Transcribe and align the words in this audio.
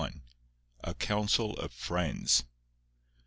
A 0.83 0.95
COUNCIL 0.95 1.57
OF 1.57 1.71
FRIENDS. 1.71 2.45